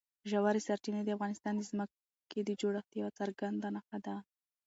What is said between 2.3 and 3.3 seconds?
د جوړښت یوه